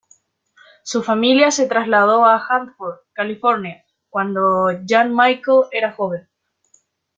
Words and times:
Su 0.83 1.03
familia 1.03 1.51
se 1.51 1.67
trasladó 1.67 2.25
a 2.25 2.43
Hanford, 2.49 3.01
California, 3.13 3.85
cuando 4.09 4.71
Jan-Michael 4.87 5.65
era 5.71 5.91
joven. 5.93 6.27